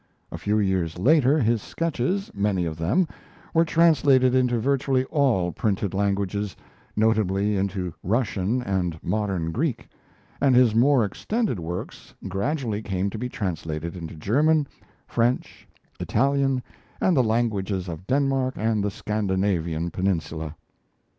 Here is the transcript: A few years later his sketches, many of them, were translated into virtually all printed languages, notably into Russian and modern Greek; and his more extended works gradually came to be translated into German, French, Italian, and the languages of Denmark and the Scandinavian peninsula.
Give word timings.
A 0.31 0.37
few 0.39 0.57
years 0.57 0.97
later 0.97 1.37
his 1.37 1.61
sketches, 1.61 2.31
many 2.33 2.65
of 2.65 2.75
them, 2.79 3.07
were 3.53 3.63
translated 3.63 4.33
into 4.33 4.57
virtually 4.57 5.03
all 5.11 5.51
printed 5.51 5.93
languages, 5.93 6.55
notably 6.95 7.55
into 7.55 7.93
Russian 8.01 8.63
and 8.63 8.97
modern 9.03 9.51
Greek; 9.51 9.87
and 10.41 10.55
his 10.55 10.73
more 10.73 11.05
extended 11.05 11.59
works 11.59 12.15
gradually 12.27 12.81
came 12.81 13.11
to 13.11 13.19
be 13.19 13.29
translated 13.29 13.95
into 13.95 14.15
German, 14.15 14.65
French, 15.05 15.67
Italian, 15.99 16.63
and 16.99 17.15
the 17.15 17.21
languages 17.21 17.87
of 17.87 18.07
Denmark 18.07 18.55
and 18.57 18.83
the 18.83 18.89
Scandinavian 18.89 19.91
peninsula. 19.91 20.55